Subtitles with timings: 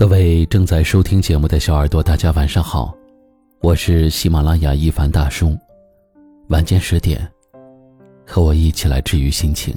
[0.00, 2.96] 各位正在收听节目的小耳朵，大家晚上好，
[3.60, 5.54] 我是喜马拉雅一凡大叔。
[6.48, 7.30] 晚间十点，
[8.26, 9.76] 和我一起来治愈心情。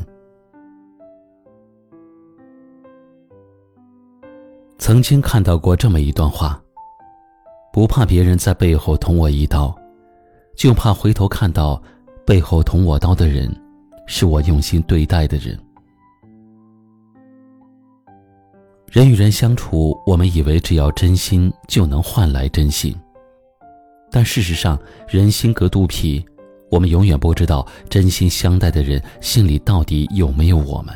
[4.77, 6.57] 曾经看到过这么一段话：
[7.73, 9.75] 不怕别人在背后捅我一刀，
[10.55, 11.83] 就怕回头看到
[12.25, 13.53] 背后捅我刀的人，
[14.07, 15.59] 是我用心对待的人。
[18.93, 22.95] 人与人相处，我们以为只要真心就能换来真心，
[24.11, 26.23] 但事实上，人心隔肚皮，
[26.69, 30.95] 我们永远不知道真心相待的人心里到底有没有我们。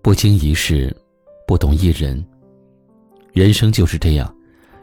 [0.00, 0.96] 不经一事，
[1.44, 2.24] 不懂一人。
[3.32, 4.32] 人生就是这样，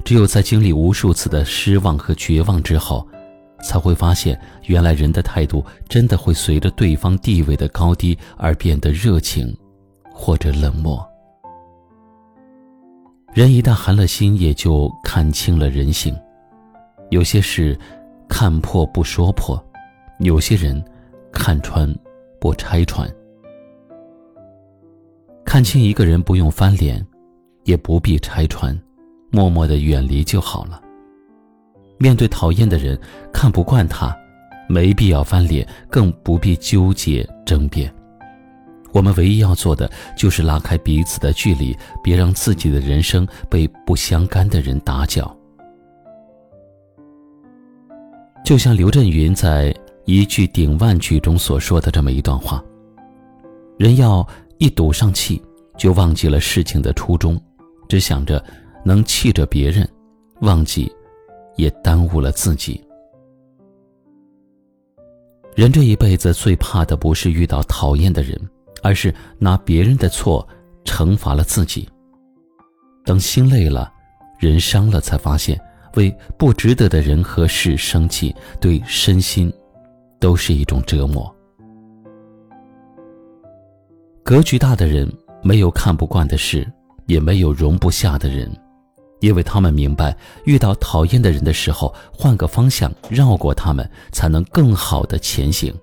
[0.04, 3.08] 只有在经历无数次的失望和绝望之后，
[3.63, 9.58] 才会发现，原来人的态度真的会随着对方地位的高低而变得热情。
[10.12, 11.04] 或者冷漠，
[13.34, 16.15] 人一旦寒了心，也就看清了人性。
[17.09, 17.77] 有些事
[18.29, 19.62] 看破不说破，
[20.20, 20.84] 有些人
[21.31, 21.93] 看穿
[22.40, 23.09] 不拆穿。
[25.43, 27.05] 看清一个人不用翻脸，
[27.63, 28.77] 也不必拆穿，
[29.31, 30.81] 默默的远离就好了。
[31.98, 32.99] 面对讨厌的人，
[33.34, 34.15] 看不惯他，
[34.70, 37.93] 没必要翻脸，更不必纠结争辩。
[38.93, 45.35] 我们唯一要做的，就是拉开彼此的距离，别让自己的人生被不相干的人打搅。
[48.43, 49.73] 就像刘震云在
[50.05, 52.62] 一句顶万句中所说的这么一段话：
[53.77, 55.41] 人要一赌上气，
[55.77, 57.39] 就忘记了事情的初衷，
[57.87, 58.43] 只想着
[58.84, 59.87] 能气着别人，
[60.41, 60.91] 忘记，
[61.55, 62.81] 也耽误了自己。
[65.56, 68.39] 人这一辈子最怕的，不是遇到讨厌的人。
[68.81, 70.47] 而是拿别人的错
[70.84, 71.88] 惩罚了自己。
[73.03, 73.92] 等心累了，
[74.40, 75.59] 人伤了，才发现
[75.96, 79.52] 为不值得的人和事生气，对身心
[80.19, 81.34] 都是一种折磨。
[84.24, 85.12] 格局大的人
[85.44, 86.72] 没有看不惯的事，
[87.08, 88.50] 也没有容不下的人，
[89.19, 90.16] 因为他们明白，
[90.46, 95.74] 遇到讨厌的人的时候，换个方向绕过他们，才能更好的前行。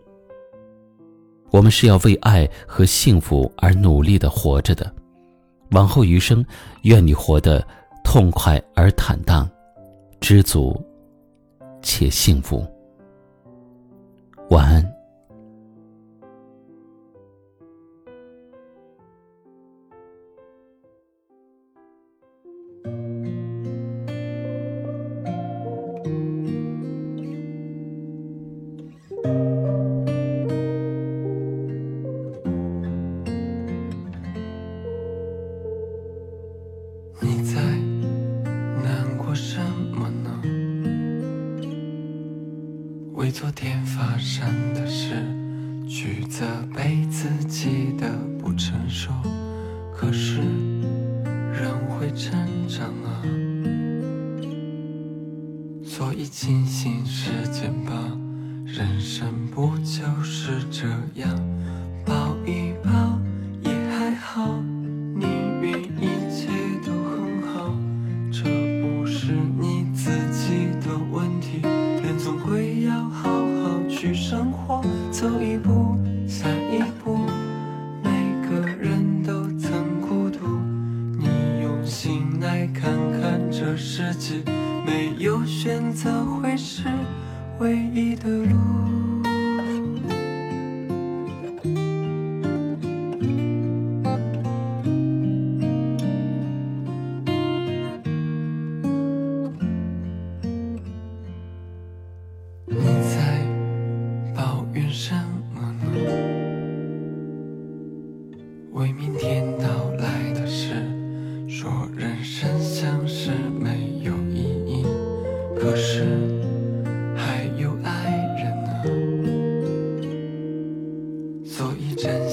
[1.50, 4.92] 我们是要为爱和幸福而努力的活着的，
[5.70, 6.44] 往后余生，
[6.82, 7.66] 愿你活得
[8.04, 9.48] 痛快而坦荡，
[10.20, 10.78] 知足
[11.82, 12.66] 且幸福。
[14.50, 14.97] 晚安。
[43.18, 45.26] 为昨天发生的事
[45.88, 48.08] 去责备自己的
[48.38, 49.10] 不成熟，
[49.92, 50.36] 可是
[51.52, 53.20] 人会成长啊，
[55.82, 57.92] 所以庆幸时间吧，
[58.64, 60.86] 人生不就是这
[61.20, 61.28] 样，
[62.06, 63.07] 抱一抱
[84.84, 86.84] 没有选择会是
[87.58, 89.07] 唯一的路。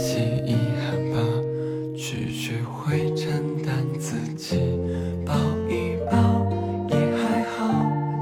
[0.05, 1.17] 起遗憾吧，
[1.97, 4.59] 去学会承担自己，
[5.25, 5.33] 抱
[5.67, 6.45] 一抱
[6.91, 7.81] 也还好，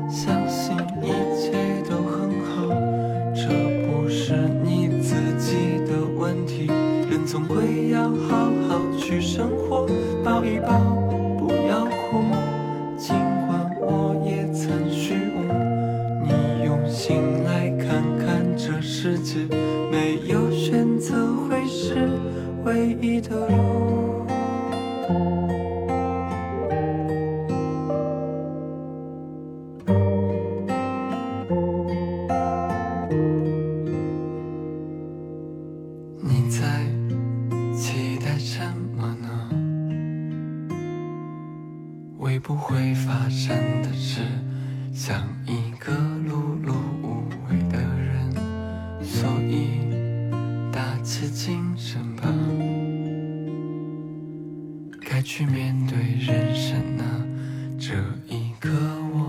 [0.10, 1.52] 相信一切
[1.90, 2.74] 都很好，
[3.36, 3.50] 这
[3.86, 4.34] 不是
[4.64, 6.68] 你自己的问题，
[7.12, 9.86] 人总归要好好去生活，
[10.24, 11.03] 抱一抱，
[42.44, 44.20] 不会发生的事，
[44.94, 48.30] 像一个碌碌无为的人，
[49.02, 49.80] 所以
[50.70, 52.24] 打起精神吧。
[55.00, 57.26] 该去面对人生了，
[57.80, 57.94] 这
[58.28, 58.70] 一刻
[59.14, 59.23] 我。